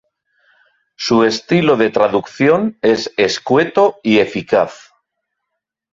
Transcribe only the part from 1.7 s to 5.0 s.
de traducción es escueto y eficaz.